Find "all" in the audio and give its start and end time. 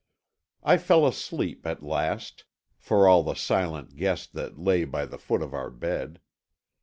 3.07-3.21